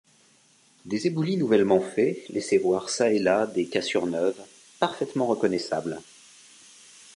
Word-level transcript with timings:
Des 0.85 1.05
éboulis 1.05 1.37
nouvellement 1.37 1.79
faits 1.79 2.27
laissaient 2.29 2.57
voir 2.57 2.89
çà 2.89 3.13
et 3.13 3.19
là 3.19 3.45
des 3.45 3.67
cassures 3.67 4.07
neuves, 4.07 4.41
parfaitement 4.79 5.27
reconnaissables. 5.27 6.01